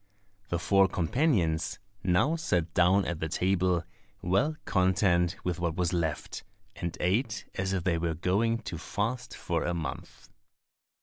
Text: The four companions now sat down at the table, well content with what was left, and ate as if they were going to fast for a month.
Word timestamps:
The 0.49 0.57
four 0.57 0.87
companions 0.87 1.77
now 2.03 2.35
sat 2.35 2.73
down 2.73 3.05
at 3.05 3.19
the 3.19 3.29
table, 3.29 3.83
well 4.23 4.55
content 4.65 5.35
with 5.43 5.59
what 5.59 5.75
was 5.75 5.93
left, 5.93 6.43
and 6.75 6.97
ate 6.99 7.45
as 7.53 7.71
if 7.71 7.83
they 7.83 7.99
were 7.99 8.15
going 8.15 8.63
to 8.63 8.79
fast 8.79 9.37
for 9.37 9.63
a 9.63 9.75
month. 9.75 10.29